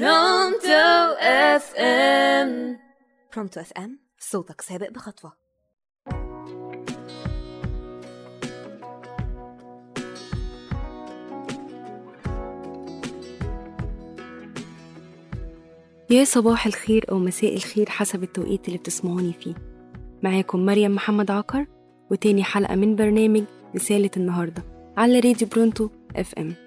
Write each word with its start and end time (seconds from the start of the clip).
Pronto 0.00 1.14
FM 1.20 2.78
Pronto 3.34 3.60
FM 3.60 3.98
صوتك 4.18 4.60
سابق 4.60 4.90
بخطوة. 4.90 5.32
يا 16.10 16.24
صباح 16.24 16.66
الخير 16.66 17.04
أو 17.10 17.18
مساء 17.18 17.54
الخير 17.54 17.90
حسب 17.90 18.22
التوقيت 18.22 18.68
اللي 18.68 18.78
بتسمعوني 18.78 19.32
فيه. 19.32 19.54
معاكم 20.22 20.66
مريم 20.66 20.94
محمد 20.94 21.30
عقر 21.30 21.66
وتاني 22.10 22.44
حلقة 22.44 22.74
من 22.74 22.96
برنامج 22.96 23.44
رسالة 23.74 24.10
النهاردة 24.16 24.62
على 24.96 25.20
راديو 25.20 25.48
Pronto 25.48 25.88
FM 26.16 26.63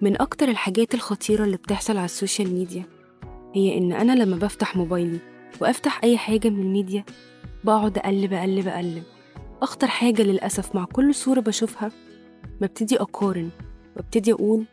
من 0.00 0.20
أكتر 0.20 0.48
الحاجات 0.48 0.94
الخطيرة 0.94 1.44
اللي 1.44 1.56
بتحصل 1.56 1.96
على 1.96 2.04
ال 2.04 2.11
social 2.11 2.54
media 2.54 2.84
هي 3.54 3.78
إن 3.78 3.92
أنا 3.92 4.12
لما 4.12 4.36
بفتح 4.36 4.76
موبايلي 4.76 5.18
وأفتح 5.60 6.00
أي 6.04 6.18
حاجة 6.18 6.48
من 6.48 6.60
الميديا 6.62 7.04
بقعد 7.64 7.98
أقلب 7.98 8.32
أقلب 8.32 8.68
أقلب. 8.68 9.02
أخطر 9.62 9.86
حاجة 9.86 10.22
للأسف 10.22 10.74
مع 10.74 10.84
كل 10.84 11.14
صورة 11.14 11.40
بشوفها 11.40 11.90
ببتدي 12.60 13.00
أقارن 13.00 13.50
وابتدي 13.96 14.32
أقول 14.32 14.64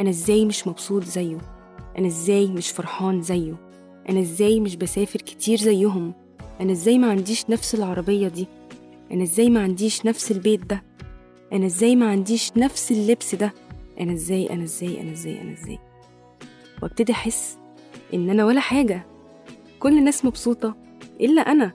أنا 0.00 0.10
إزاي 0.10 0.44
مش 0.44 0.66
مبسوط 0.66 1.04
زيه 1.04 1.38
أنا 1.98 2.06
إزاي 2.06 2.46
مش 2.46 2.70
فرحان 2.70 3.22
زيه 3.22 3.54
أنا 4.08 4.20
إزاي 4.20 4.60
مش 4.60 4.76
بسافر 4.76 5.18
كتير 5.18 5.58
زيهم 5.58 6.14
أنا 6.60 6.72
إزاي 6.72 6.98
ما 6.98 7.10
عنديش 7.10 7.50
نفس 7.50 7.74
العربية 7.74 8.28
دي 8.28 8.46
أنا 9.12 9.22
إزاي 9.22 9.50
ما 9.50 9.60
عنديش 9.62 10.06
نفس 10.06 10.30
البيت 10.32 10.60
ده 10.66 10.82
أنا 11.52 11.66
إزاي 11.66 11.96
ما 11.96 12.10
عنديش 12.10 12.52
نفس 12.56 12.92
اللبس 12.92 13.34
ده. 13.34 13.52
أنا 14.00 14.12
إزاي 14.12 14.50
أنا 14.50 14.62
إزاي 14.64 15.00
أنا 15.00 15.12
إزاي 15.12 15.40
أنا 15.40 15.52
إزاي؟ 15.52 15.78
وأبتدي 16.82 17.12
أحس 17.12 17.58
إن 18.14 18.30
أنا 18.30 18.44
ولا 18.44 18.60
حاجة. 18.60 19.06
كل 19.78 19.98
الناس 19.98 20.24
مبسوطة 20.24 20.76
إلا 21.20 21.40
أنا. 21.42 21.72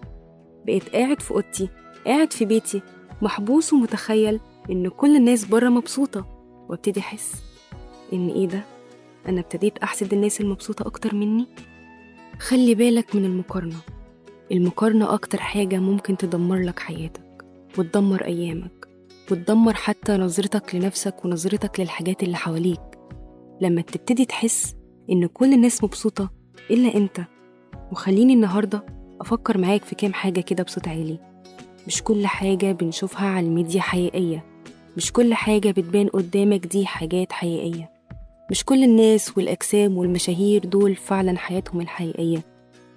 بقيت 0.66 0.90
قاعد 0.90 1.22
في 1.22 1.32
أوضتي 1.32 1.70
قاعد 2.06 2.34
في 2.34 2.46
بيتي. 2.46 2.82
محبوس 3.22 3.74
ومتخيل 3.74 4.40
إن 4.72 4.88
كل 4.90 5.16
الناس 5.16 5.46
بره 5.46 5.70
مبسوطة. 5.70 6.26
وأبتدي 6.70 7.00
أحس 7.00 7.44
إن 8.14 8.30
إيه 8.30 8.48
ده؟ 8.48 8.64
أنا 9.28 9.40
ابتديت 9.42 9.78
أحسد 9.78 10.14
الناس 10.14 10.42
المبسوطة 10.42 10.88
أكتر 10.88 11.16
مني. 11.16 11.48
خلي 12.40 12.76
بالك 12.76 13.16
من 13.16 13.26
المقارنة. 13.26 13.80
المقارنة 14.52 15.14
أكتر 15.14 15.38
حاجة 15.38 15.80
ممكن 15.80 16.18
تدمر 16.18 16.58
لك 16.58 16.80
حياتك 16.80 17.46
وتدمر 17.78 18.26
أيامك. 18.26 18.88
وتدمر 19.32 19.74
حتى 19.74 20.18
نظرتك 20.18 20.76
لنفسك 20.76 21.26
ونظرتك 21.26 21.80
للحاجات 21.80 22.24
اللي 22.24 22.38
حواليك. 22.38 22.82
لما 23.62 23.82
تبتدي 23.82 24.26
تحس 24.26 24.76
إن 25.12 25.26
كل 25.28 25.54
الناس 25.54 25.84
مبسوطة 25.84 26.30
إلا 26.72 26.96
أنت 26.96 27.22
وخليني 27.92 28.34
النهاردة 28.34 28.86
أفكر 29.22 29.58
معاك 29.58 29.84
في 29.84 29.96
كام 29.96 30.14
حاجة 30.14 30.42
كده 30.42 30.64
بصوت 30.64 30.88
عالي. 30.88 31.20
مش 31.88 32.04
كل 32.04 32.28
حاجة 32.28 32.72
بنشوفها 32.72 33.28
على 33.28 33.46
الميديا 33.48 33.82
حقيقية. 33.82 34.46
مش 34.98 35.12
كل 35.12 35.34
حاجة 35.34 35.72
بتبان 35.72 36.08
قدامك 36.08 36.66
دي 36.68 36.86
حاجات 36.86 37.32
حقيقية. 37.32 37.92
مش 38.52 38.66
كل 38.66 38.84
الناس 38.84 39.38
والأجسام 39.38 39.98
والمشاهير 39.98 40.66
دول 40.66 40.96
فعلا 40.96 41.38
حياتهم 41.38 41.82
الحقيقية 41.82 42.44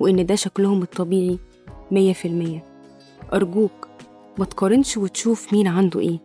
وإن 0.01 0.27
ده 0.27 0.35
شكلهم 0.35 0.83
الطبيعي 0.83 1.39
مية 1.91 2.13
في 2.13 2.29
المية. 2.29 2.65
أرجوك 3.33 3.89
ما 4.39 4.45
تقارنش 4.45 4.97
وتشوف 4.97 5.53
مين 5.53 5.67
عنده 5.69 6.01
إيه 6.01 6.19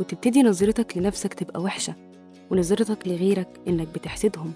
وتبتدي 0.00 0.42
نظرتك 0.42 0.96
لنفسك 0.98 1.34
تبقى 1.34 1.62
وحشة 1.62 1.94
ونظرتك 2.50 3.08
لغيرك 3.08 3.48
إنك 3.68 3.88
بتحسدهم 3.94 4.52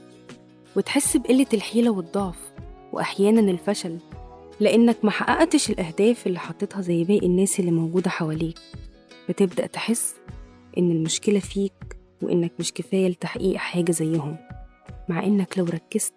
وتحس 0.77 1.17
بقلة 1.17 1.47
الحيلة 1.55 1.91
والضعف 1.91 2.53
وأحيانا 2.93 3.41
الفشل 3.51 3.99
لأنك 4.61 4.97
ما 5.05 5.11
حققتش 5.11 5.71
الأهداف 5.71 6.27
اللي 6.27 6.39
حطيتها 6.39 6.81
زي 6.81 7.05
باقي 7.05 7.27
الناس 7.27 7.61
اللي 7.61 7.71
موجودة 7.71 8.11
حواليك. 8.11 8.59
بتبدأ 9.29 9.67
تحس 9.67 10.15
إن 10.79 10.91
المشكلة 10.91 11.39
فيك 11.41 11.97
وإنك 12.23 12.53
مش 12.59 12.73
كفاية 12.73 13.09
لتحقيق 13.09 13.57
حاجة 13.57 13.93
زيهم 13.93 14.37
مع 15.09 15.25
إنك 15.25 15.59
لو 15.59 15.65
ركزت 15.65 16.15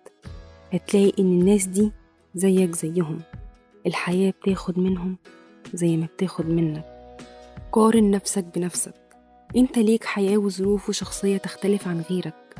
هتلاقي 0.73 1.13
إن 1.19 1.39
الناس 1.41 1.65
دي 1.65 1.91
زيك 2.35 2.75
زيهم. 2.75 3.19
الحياة 3.87 4.31
بتاخد 4.41 4.79
منهم 4.79 5.17
زي 5.73 5.97
ما 5.97 6.05
بتاخد 6.05 6.45
منك. 6.49 6.85
قارن 7.71 8.11
نفسك 8.11 8.45
بنفسك. 8.55 8.93
انت 9.55 9.77
ليك 9.77 10.03
حياة 10.03 10.37
وظروف 10.37 10.89
وشخصية 10.89 11.37
تختلف 11.37 11.87
عن 11.87 12.01
غيرك. 12.09 12.55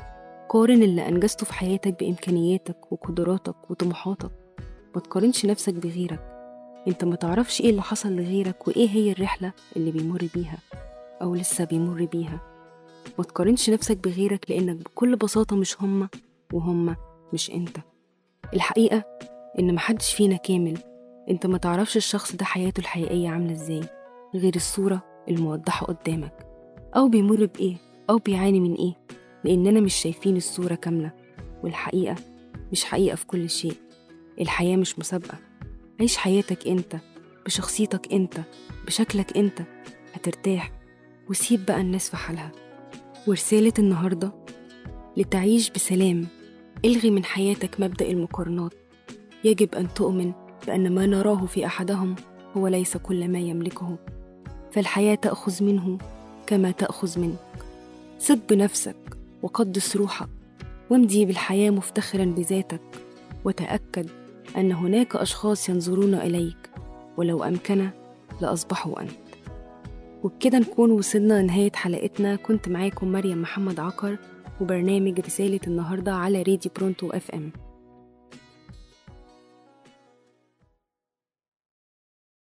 قارن 0.50 0.84
اللي 0.84 1.07
أنجزته 1.07 1.45
في 1.45 1.53
حياتك 1.53 2.03
بإمكانياتك 2.03 2.91
وقدراتك 2.91 3.72
وطموحاتك. 3.72 4.31
ما 4.95 5.01
تقارنش 5.01 5.45
نفسك 5.45 5.73
بغيرك. 5.73 6.19
انت 6.88 7.03
ما 7.03 7.16
تعرفش 7.16 7.62
إيه 7.62 7.69
اللي 7.69 7.81
حصل 7.81 8.12
لغيرك 8.12 8.68
وايه 8.68 8.90
هي 8.90 9.12
الرحلة 9.12 9.51
اللي 9.75 9.91
بيمر 9.91 10.28
بيها 10.35 10.57
أو 11.22 11.35
لسه 11.35 11.63
بيمر 11.63 12.06
بيها. 12.06 12.41
ما 13.18 13.24
تقارنش 13.24 13.69
نفسك 13.69 13.97
بغيرك 13.97 14.51
لأنك 14.51 14.75
بكل 14.75 15.16
بساطة 15.16 15.56
مش 15.56 15.81
هما 15.81 16.09
وهما 16.53 16.95
مش 17.34 17.51
انت. 17.51 17.78
الحقيقة 18.53 19.03
إن 19.59 19.75
محدش 19.75 20.13
فينا 20.13 20.35
كامل 20.38 20.78
انت 21.29 21.45
ما 21.45 21.57
تعرفش 21.57 21.97
الشخص 21.97 22.35
ده 22.35 22.45
حياته 22.45 22.79
الحقيقية 22.79 23.29
عاملة 23.29 23.51
إزاي 23.51 23.81
غير 24.35 24.55
الصورة 24.55 25.03
الموضحة 25.29 25.85
قدامك. 25.85 26.47
أو 26.95 27.07
بيمر 27.09 27.45
بإيه؟ 27.45 27.75
أو 28.09 28.17
بيعاني 28.17 28.59
من 28.59 28.73
إيه؟ 28.75 28.93
لأننا 29.43 29.79
مش 29.79 29.93
شايفين 29.95 30.38
الصورة 30.38 30.75
كاملة 30.75 31.11
والحقيقة 31.63 32.15
مش 32.71 32.83
حقيقة 32.85 33.15
في 33.15 33.25
كل 33.25 33.49
شيء. 33.49 33.73
الحياة 34.41 34.75
مش 34.77 34.99
مسابقة. 34.99 35.38
عيش 35.99 36.17
حياتك 36.17 36.67
أنت 36.67 36.95
بشخصيتك 37.45 38.13
أنت 38.13 38.38
بشكلك 38.85 39.38
أنت. 39.38 39.61
هترتاح 40.13 40.71
وسيب 41.29 41.65
بقى 41.65 41.81
الناس 41.81 42.09
في 42.09 42.17
حالها. 42.17 42.51
ورسالة 43.27 43.73
النهاردة 43.79 44.31
لتعيش 45.17 45.69
بسلام. 45.69 46.27
الغي 46.85 47.09
من 47.11 47.23
حياتك 47.25 47.79
مبدأ 47.79 48.09
المقارنات. 48.09 48.73
يجب 49.44 49.75
أن 49.75 49.94
تؤمن 49.94 50.33
بأن 50.66 50.95
ما 50.95 51.06
نراه 51.06 51.45
في 51.45 51.66
أحدهم 51.66 52.16
هو 52.57 52.68
ليس 52.68 52.97
كل 52.97 53.28
ما 53.28 53.40
يملكه 53.40 53.97
فالحياة 54.72 55.16
تأخذ 55.16 55.63
منه 55.63 55.97
كما 56.47 56.72
تأخذ 56.72 57.19
منك. 57.19 57.38
ثق 58.19 58.40
بنفسك 58.50 58.95
وقدس 59.44 59.95
روحك 59.95 60.29
وامضي 60.90 61.25
بالحياة 61.25 61.69
مفتخرا 61.69 62.25
بذاتك 62.25 62.81
وتأكد 63.45 64.09
أن 64.57 64.72
هناك 64.72 65.16
أشخاص 65.16 65.69
ينظرون 65.69 66.13
إليك 66.13 66.69
ولو 67.18 67.44
أمكن 67.44 67.89
لأصبحوا 68.41 69.01
أنت. 69.01 69.12
وبكده 70.24 70.59
نكون 70.59 70.91
وصلنا 70.91 71.41
لنهاية 71.41 71.72
حلقتنا. 71.75 72.35
كنت 72.35 72.69
معاكم 72.69 73.12
مريم 73.12 73.41
محمد 73.41 73.79
عقر 73.79 74.18
وبرنامج 74.62 75.19
رسالة 75.19 75.59
النهاردة 75.68 76.13
على 76.13 76.38
راديو 76.38 76.72
Pronto 76.75 77.09
FM 77.09 77.51